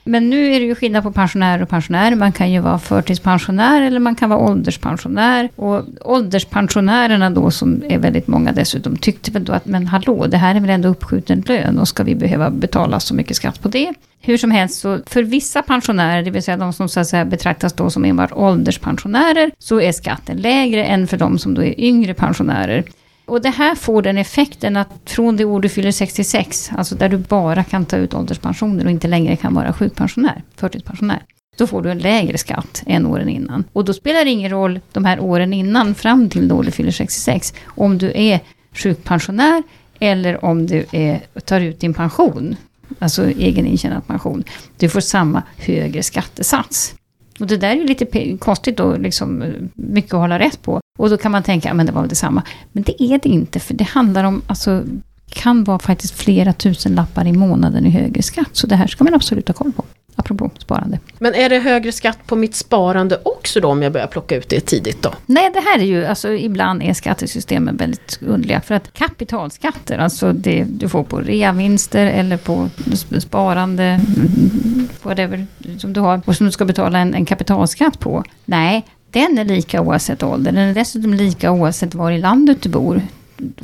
[0.05, 2.15] Men nu är det ju skillnad på pensionär och pensionär.
[2.15, 5.49] Man kan ju vara förtidspensionär eller man kan vara ålderspensionär.
[5.57, 10.37] Och ålderspensionärerna då som är väldigt många dessutom tyckte väl då att men hallå, det
[10.37, 13.69] här är väl ändå uppskjuten lön och ska vi behöva betala så mycket skatt på
[13.69, 13.95] det?
[14.23, 17.25] Hur som helst, så för vissa pensionärer, det vill säga de som så att säga
[17.25, 21.81] betraktas då som enbart ålderspensionärer, så är skatten lägre än för de som då är
[21.81, 22.85] yngre pensionärer.
[23.31, 27.09] Och det här får den effekten att från det år du fyller 66, alltså där
[27.09, 31.23] du bara kan ta ut ålderspensioner och inte längre kan vara sjukpensionär, förtidspensionär,
[31.57, 33.65] då får du en lägre skatt än åren innan.
[33.73, 36.91] Och då spelar det ingen roll de här åren innan fram till då du fyller
[36.91, 38.41] 66, om du är
[38.73, 39.63] sjukpensionär
[39.99, 42.57] eller om du är, tar ut din pension,
[42.99, 44.45] alltså egen intjänad pension.
[44.77, 46.95] Du får samma högre skattesats.
[47.41, 50.80] Och det där är ju lite konstigt och liksom eh, mycket att hålla rätt på.
[50.99, 52.43] Och då kan man tänka, men det var väl detsamma.
[52.73, 54.83] Men det är det inte, för det handlar om, alltså,
[55.31, 58.49] kan vara faktiskt flera tusen lappar i månaden i högre skatt.
[58.53, 59.85] Så det här ska man absolut ha koll på.
[60.17, 60.99] Apropå sparande.
[61.19, 64.49] Men är det högre skatt på mitt sparande också då om jag börjar plocka ut
[64.49, 65.13] det tidigt då?
[65.27, 68.61] Nej, det här är ju, alltså ibland är skattesystemen väldigt underliga.
[68.61, 75.47] För att kapitalskatter, alltså det du får på reavinster eller på sp- sparande, mm, whatever
[75.79, 78.25] som du har, och som du ska betala en, en kapitalskatt på.
[78.45, 80.53] Nej, den är lika oavsett ålder.
[80.53, 83.03] Den är dessutom lika oavsett var i landet du bor.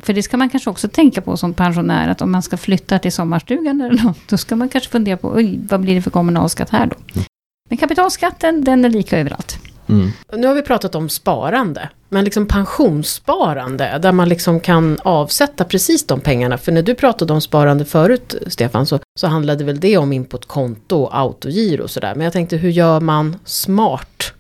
[0.03, 2.99] För det ska man kanske också tänka på som pensionär, att om man ska flytta
[2.99, 6.11] till sommarstugan eller något, då ska man kanske fundera på, oj, vad blir det för
[6.11, 7.21] kommunalskatt här då?
[7.69, 9.59] Men kapitalskatten, den är lika överallt.
[9.89, 10.11] Mm.
[10.37, 16.07] Nu har vi pratat om sparande, men liksom pensionssparande där man liksom kan avsätta precis
[16.07, 16.59] de pengarna.
[16.59, 20.25] För när du pratade om sparande förut, Stefan, så, så handlade väl det om in
[20.25, 22.15] på ett konto och autogiro och sådär.
[22.15, 24.33] Men jag tänkte, hur gör man smart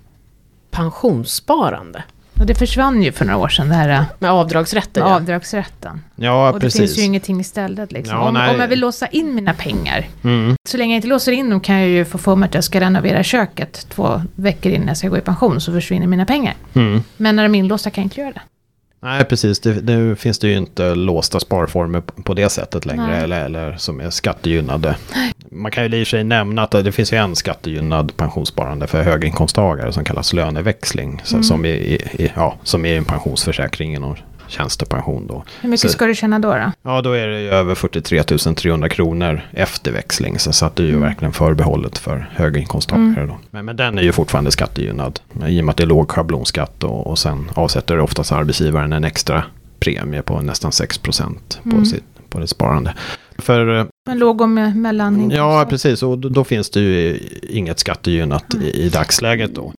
[0.76, 2.02] pensionssparande?
[2.40, 5.00] Och det försvann ju för några år sedan, det här Med avdragsrätter?
[5.00, 5.14] med ja.
[5.16, 6.04] avdragsrätten.
[6.16, 6.80] Ja, och det precis.
[6.80, 7.92] finns ju ingenting istället.
[7.92, 8.16] Liksom.
[8.16, 10.54] Ja, om, om jag vill låsa in mina pengar, Mm.
[10.68, 12.64] så länge jag inte låser in dem kan jag ju få för mig att jag
[12.64, 16.54] ska renovera köket två veckor innan jag ska gå i pension, så försvinner mina pengar.
[16.74, 17.02] Mm.
[17.16, 18.40] Men när de är inlåsta kan jag inte göra det.
[19.02, 19.60] Nej, precis.
[19.60, 23.06] Det, nu finns det ju inte låsta sparformer på- det sättet längre.
[23.06, 23.22] Nej.
[23.24, 24.96] Eller, eller som är skattegynnade.
[25.50, 28.86] Man kan ju i och för sig nämna att det finns ju en skattegynnad pensionssparande
[28.86, 31.22] för höginkomsttagare som kallas löneväxling.
[31.30, 31.42] Mm.
[31.42, 34.16] som, är, i- ja, som är en pensionsförsäkring inom
[34.48, 35.44] tjänstepension då.
[35.60, 36.48] Hur mycket Så- ska du tjäna då?
[36.54, 36.72] då?
[36.82, 38.22] Ja, då är det ju över 43
[38.54, 40.38] 300 kronor efter växling.
[40.38, 43.26] Så, så att det är ju verkligen förbehållet för höginkomsttagare.
[43.26, 43.38] Då.
[43.50, 45.20] Men, men den är ju fortfarande skattegynnad.
[45.46, 49.04] I och med att det är låg schablonskatt och, och sen avsätter oftast arbetsgivaren en
[49.04, 49.42] extra
[49.78, 51.84] premie på nästan 6 procent på, Mm.
[51.86, 52.94] sitt, på det sparande.
[53.38, 55.30] För, eh, Men låg och me- mellan...
[55.30, 56.02] ja, precis.
[56.02, 57.18] Och då, då finns det ju
[57.50, 59.72] inget skattegynnat i, i dagsläget då.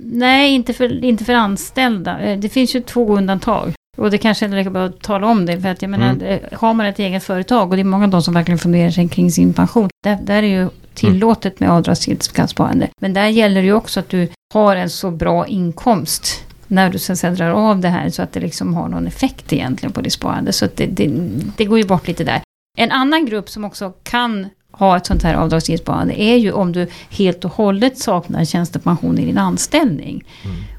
[0.00, 2.18] Nej, inte för, inte för anställda.
[2.20, 3.72] Eh, Det finns ju två undantag.
[3.98, 5.60] Och det kanske är lika bra att tala om det.
[5.60, 6.22] För att jag menar, Mm.
[6.26, 8.90] eh, har man ett eget företag och det är många av dem som verkligen funderar
[8.90, 9.88] sig kring sin pension.
[10.04, 12.88] Där, där är ju tillåtet med avdragsgillt skattesparande.
[13.00, 16.98] Men där gäller det ju också att du har en så bra inkomst när du
[16.98, 20.00] sen sen drar av det här så att det liksom har någon effekt egentligen på
[20.00, 20.52] ditt sparande.
[20.52, 21.10] Så det, det,
[21.56, 22.40] det går ju bort lite där.
[22.78, 24.46] En annan grupp som också kan
[24.78, 29.18] ha ett sånt här avdragsgillt sparande är ju om du helt och hållet saknar tjänstepension
[29.18, 30.24] i din anställning.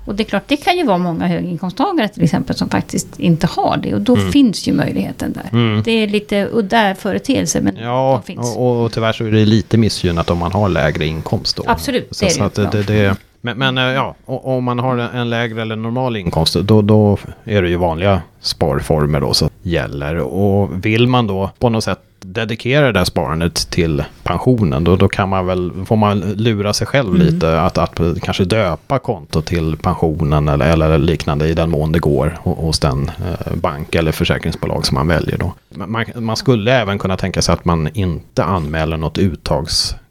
[0.06, 3.48] Och det är klart, det kan ju vara många höginkomsttagare till exempel som faktiskt inte
[3.48, 3.94] har det.
[3.96, 4.32] Och då Mm.
[4.32, 5.50] finns ju möjligheten där.
[5.60, 5.84] Mm.
[5.84, 8.56] Det är lite udda företeelse men Ja, de finns.
[8.58, 11.64] och, och tyvärr så är det lite missgynnat om man har lägre inkomst då.
[11.68, 14.98] Absolut, Så, det är så det det, det, men, men eh, ja, om man har
[14.98, 20.18] en lägre eller normal inkomst då, då är det ju vanliga sparformer då som gäller.
[20.18, 25.08] Och vill man då på något sätt dedikera det här sparandet till pensionen då, då
[25.08, 27.22] kan man väl, får man lura sig själv Mm.
[27.28, 32.00] lite att, att kanske döpa konto till pensionen eller, eller liknande i den mån det
[32.00, 35.54] går ho- hos den eh, bank eller försäkringsbolag som man väljer då.
[35.88, 39.18] Man, man skulle även kunna tänka sig att man inte anmäler något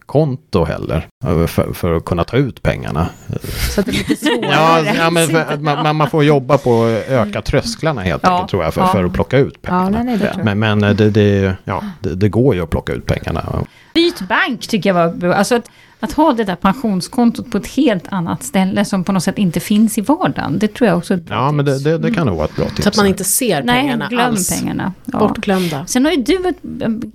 [0.08, 1.06] uttagskonto heller
[1.46, 3.08] för, för att kunna ta ut pengarna.
[3.74, 4.52] Så att det är lite svårare.
[4.52, 8.50] Ja, ja men för, man, man- får jobba på att öka trösklarna helt Ja, enkelt
[8.50, 8.86] tror jag för, ja.
[8.86, 9.98] för att plocka ut pengarna.
[10.12, 10.30] är bra.
[10.44, 13.64] Men, men eh, det, det, ja, det, det går ju att plocka ut pengarna.
[13.94, 15.28] Byt bank tycker jag var.
[15.34, 19.22] Alltså att, att ha det där pensionskontot på ett helt annat ställe som på något
[19.22, 20.58] sätt inte finns i vardagen.
[20.58, 21.84] Det tror jag också är ett bra Ja, men det, tips.
[21.84, 22.82] det, det kan nog vara ett bra tips.
[22.82, 24.60] Så att man inte ser Nej, pengarna glöm alls.
[24.60, 24.92] pengarna.
[25.04, 25.18] Ja.
[25.18, 25.86] Bortglömda.
[25.86, 26.56] Sen har ju du ett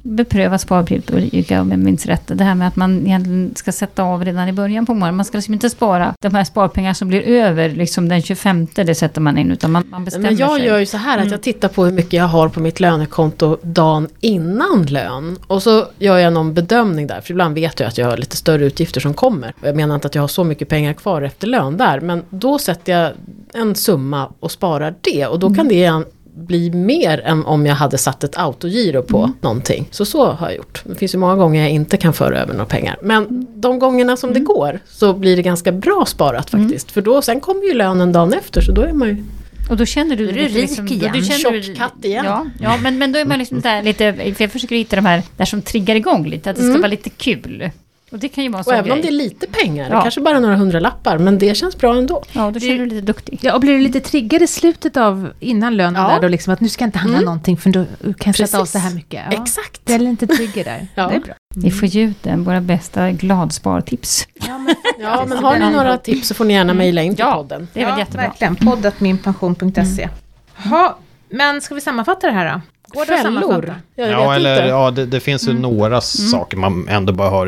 [0.03, 2.21] beprövat sparpris, Ulrika, om jag minns rätt.
[2.25, 5.15] Det här med att man egentligen ska sätta av redan i början på månaden.
[5.15, 8.95] Man ska liksom inte spara de här sparpengar som blir över liksom den 25, det
[8.95, 9.51] sätter man in.
[9.51, 10.65] Utan man, man bestämmer Men jag sig.
[10.67, 11.31] gör ju så här att Mm.
[11.31, 15.37] jag tittar på hur mycket jag har på mitt lönekonto dagen innan lön.
[15.47, 17.21] Och så gör jag någon bedömning där.
[17.21, 19.53] För ibland vet jag att jag har lite större utgifter som kommer.
[19.63, 21.99] Jag menar inte att jag har så mycket pengar kvar efter lön där.
[21.99, 23.12] Men då sätter jag
[23.53, 25.25] en summa och sparar det.
[25.27, 25.57] Och då Mm.
[25.57, 26.05] kan det igen
[26.36, 29.33] bli mer än om jag hade satt ett autogiro på Mm.
[29.41, 29.88] någonting.
[29.91, 30.81] Så så har jag gjort.
[30.86, 32.97] Det finns ju många gånger jag inte kan föra över några pengar.
[33.01, 34.41] Men de gångerna som Mm.
[34.41, 36.91] det går så blir det ganska bra sparat faktiskt.
[36.91, 39.23] För då, sen kommer ju lönen dagen efter så då är man ju
[39.69, 41.12] Och då känner du du lite rik liksom, igen.
[41.13, 42.25] Då du känner du- Tjock katt igen.
[42.25, 45.05] Ja, ja men, men då är man liksom där lite, för jag försöker hitta de
[45.05, 46.81] här där som triggar igång lite, att det ska Mm.
[46.81, 47.69] vara lite kul.
[48.13, 49.02] Och det kan ju vara Och även om grej.
[49.02, 50.02] det är lite pengar, Ja.
[50.02, 52.23] kanske bara några hundralappar, men det känns bra ändå.
[52.32, 53.39] Ja, då känner du dig lite duktig.
[53.41, 56.10] Ja, och blir du lite triggad i slutet av innan lönen Ja.
[56.10, 57.26] där då liksom att nu ska jag inte handla Mm.
[57.26, 59.23] någonting för då kan jag sätta av så här mycket.
[59.32, 59.41] Ja.
[59.43, 59.82] Exakt.
[59.84, 60.88] Det är lite trigger där.
[60.95, 61.08] Ja.
[61.08, 61.34] Det är bra.
[61.56, 64.28] Vi får ge ut den, våra bästa gladspartips.
[64.47, 67.26] Ja, men, Ja, men har ni några tips så får ni gärna mejla in till
[67.26, 67.34] Ja.
[67.36, 67.67] podden.
[67.73, 68.21] Det är väl ja, jättebra.
[68.28, 68.56] verkligen.
[68.56, 70.10] Poddatminpension.se.
[70.71, 70.97] Ja,
[71.30, 72.62] men ska vi sammanfatta det här då?
[72.93, 73.17] Går det?
[73.17, 73.75] Fällor?
[73.95, 74.67] Jag Ja, eller inte.
[74.67, 77.45] ja, det, det finns ju några saker man ändå bör ha,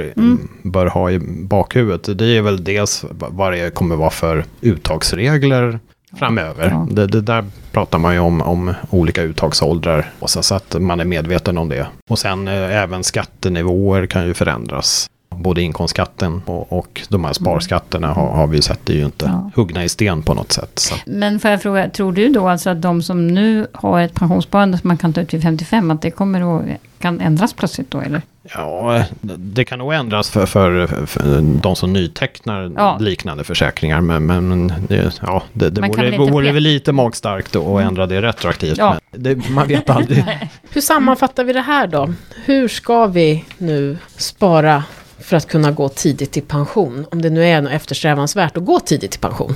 [0.64, 2.18] bör ha i bakhuvudet.
[2.18, 5.80] Det är väl dels vad det kommer vara för uttagsregler
[6.20, 6.70] framöver.
[6.70, 6.88] Ja.
[6.92, 10.12] Det, det där pratar man ju om, om olika uttagsåldrar.
[10.20, 11.88] Och så, så att man är medveten om det.
[12.10, 15.10] Och sen eh, även skattenivåer kan ju förändras.
[15.38, 19.26] Både inkomstskatten och, och de här sparskatterna har, har vi sett, det är ju inte
[19.26, 19.52] Ja.
[19.56, 20.80] huggna i sten på något sätt.
[20.80, 20.96] Så.
[21.06, 24.78] Men får jag fråga, tror du då alltså att de som nu har ett pensionssparande
[24.78, 26.66] som man kan ta ut vid 55, att det kommer att
[27.00, 28.22] kan ändras plötsligt då eller?
[28.54, 29.04] Ja,
[29.38, 32.98] det kan nog ändras för, för, för de som nytecknar Ja.
[33.00, 34.02] liknande försäkringar.
[34.02, 38.08] Men, men det, ja, det, det Man vore, väl vore väl lite magstarkt att ändra
[38.08, 38.78] det retroaktivt.
[38.78, 38.96] Ja.
[39.12, 40.26] Men det, man vet aldrig.
[40.70, 42.14] Hur sammanfattar vi det här då?
[42.46, 44.84] Hur ska vi nu spara
[45.20, 47.06] för att kunna gå tidigt i pension?
[47.12, 49.56] Om det nu är något eftersträvansvärt att gå tidigt i pension.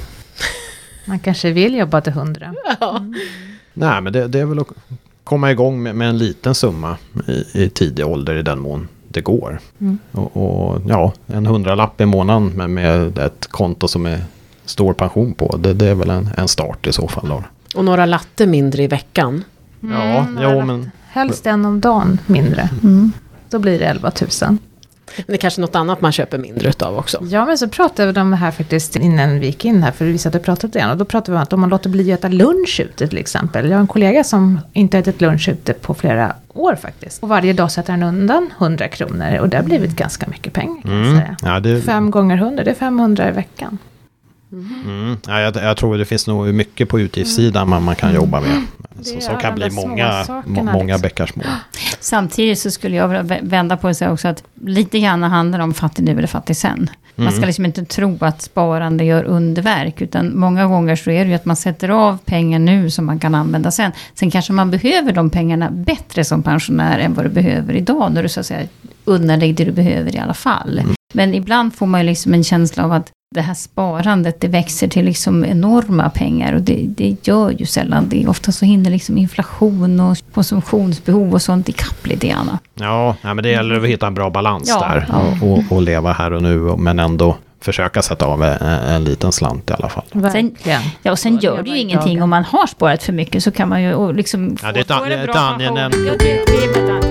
[1.06, 2.54] Man kanske vill jobba till 100.
[3.74, 4.68] Nej, men det, det är väl att
[5.24, 9.22] komma igång med, med en liten summa i, i tidig ålder i den mån det
[9.22, 9.60] går.
[9.80, 10.00] Mm.
[10.12, 14.24] Och, och ja, en hundralapp i månaden med, med ett konto som är
[14.66, 15.58] stor pension på.
[15.58, 17.30] Det, det är väl en, en start i så fall.
[17.30, 17.44] Då.
[17.76, 19.44] Och några latte mindre i veckan.
[19.80, 22.70] Ja, jo, men Helst en om dagen mindre.
[23.50, 24.58] Då blir det 11 000.
[25.18, 27.18] Men det är kanske något annat man köper mindre utav också.
[27.22, 30.06] Ja, men så pratade vi om det här faktiskt innan vi gick in här, för
[30.06, 30.92] vi satt och pratade igen.
[30.92, 33.18] Och då pratade vi om att om man låter bli att äta lunch ute till
[33.18, 33.70] exempel.
[33.70, 37.24] Jag har en kollega som inte har ätit lunch ute på flera år faktiskt.
[37.24, 39.38] Och varje dag sätter han undan 100 kronor.
[39.40, 41.36] Och det har blivit ganska mycket pengar kan jag mm, säga.
[41.42, 43.78] ja, det, Fem gånger 100, det är 500 i veckan.
[44.52, 45.18] Mm.
[45.28, 48.62] Ja, jag, jag tror det finns nog mycket på utgiftssidan man, man kan jobba med.
[49.02, 51.02] Så, som kan bli många, många liksom.
[51.02, 51.44] bäckar små.
[52.00, 55.60] Samtidigt så skulle jag vilja vända på det och säga också att lite grann handlar
[55.60, 56.90] om fattig nu eller fattig sen.
[57.16, 57.48] Man ska Mm.
[57.48, 61.46] liksom inte tro att sparande gör underverk, utan många gånger så är det ju att
[61.46, 63.92] man sätter av pengar nu som man kan använda sen.
[64.16, 68.24] Sen kanske man behöver de pengarna bättre som pensionär än vad du behöver idag, när
[68.24, 68.68] du så att säga
[69.06, 70.82] unnar dig det du behöver i alla fall.
[71.14, 74.88] Men ibland får man ju liksom en känsla av att det här sparandet, det växer
[74.88, 78.28] till liksom enorma pengar och det, det gör ju sällan det.
[78.28, 82.58] Ofta så hinner liksom inflation och konsumtionsbehov och sånt ikapp lite grann.
[82.74, 85.06] Ja, men det gäller att hitta en bra balans Ja, där.
[85.10, 85.48] ja.
[85.48, 89.70] Och, och, leva här och nu, men ändå försöka sätta av en, en liten slant
[89.70, 90.06] i alla fall.
[90.12, 90.82] Verkligen.
[91.02, 92.24] Ja, och sen gör det ju i ingenting dagen.
[92.24, 94.58] om man har sparat för mycket så kan man ju liksom...
[94.64, 97.09] Ja, det är ett, ett angenämt Ja,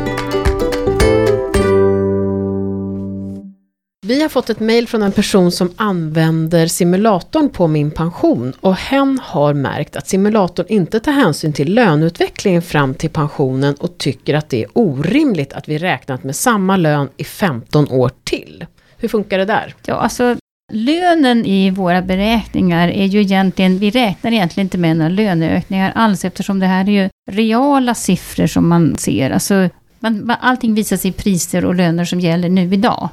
[4.09, 8.77] Vi har fått ett mejl från en person som använder simulatorn på min pension och
[8.77, 14.35] hen har märkt att simulatorn inte tar hänsyn till löneutvecklingen fram till pensionen och tycker
[14.35, 18.67] att det är orimligt att vi räknat med samma lön i 15 år till.
[18.99, 19.75] Hur funkar det där?
[19.87, 20.37] Ja, alltså
[20.73, 26.25] lönen i våra beräkningar är ju egentligen, vi räknar egentligen inte med några löneökningar alls
[26.25, 29.31] eftersom det här är ju reala siffror som man ser.
[29.31, 29.69] Alltså,
[30.01, 33.09] man, man, allting visas i priser och löner som gäller nu idag.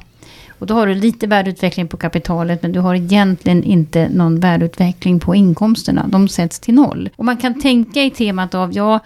[0.58, 5.20] Och då har du lite värdeutveckling på kapitalet men du har egentligen inte någon värdeutveckling
[5.20, 6.06] på inkomsterna.
[6.08, 7.10] De sätts till noll.
[7.16, 9.00] Och man kan tänka i temat av, ja,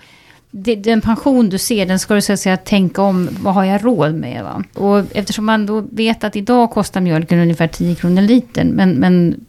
[0.50, 3.84] den pension du ser, den ska du så att säga tänka om, vad har jag
[3.84, 4.44] råd med?
[4.44, 4.64] Va?
[4.74, 9.44] Och eftersom man då vet att idag kostar mjölken ungefär 10 kronor litern, men, men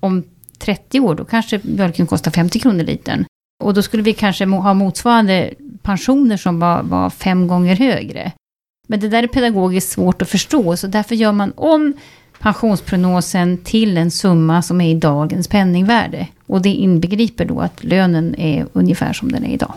[0.00, 0.22] om
[0.58, 3.24] 30 år då kanske mjölken kostar 50 kronor litern.
[3.64, 8.32] Och då skulle vi kanske ha motsvarande pensioner som var, var fem gånger högre.
[8.90, 11.92] Men det där är pedagogiskt svårt att förstå, så därför gör man om
[12.38, 16.26] pensionsprognosen till en summa som är i dagens penningvärde.
[16.46, 19.74] Och det inbegriper då att lönen är ungefär som den är idag.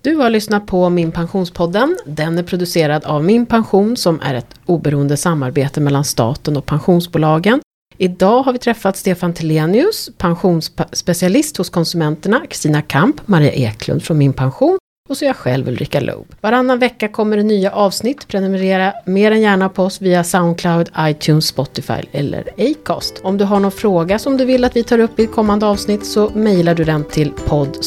[0.00, 1.96] Du har lyssnat på Min Pensionspodden.
[2.06, 7.60] Den är producerad av Min Pension som är ett oberoende samarbete mellan staten och pensionsbolagen.
[7.98, 14.32] Idag har vi träffat Stefan Telenius, pensionsspecialist hos Konsumenterna, Kristina Kamp, Maria Eklund från Min
[14.32, 16.26] Pension och så jag själv Ulrika Loob.
[16.40, 18.28] Varannan vecka kommer det nya avsnitt.
[18.28, 23.20] Prenumerera mer än gärna på oss via Soundcloud, iTunes, Spotify eller Acast.
[23.22, 25.66] Om du har någon fråga som du vill att vi tar upp i ett kommande
[25.66, 27.78] avsnitt så mejlar du den till podd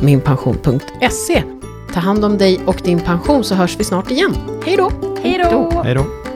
[0.00, 1.42] minpension.se.
[1.94, 4.34] Ta hand om dig och din pension så hörs vi snart igen.
[4.64, 4.90] Hej då!
[5.22, 5.82] Hej då!
[5.84, 6.27] Hej då!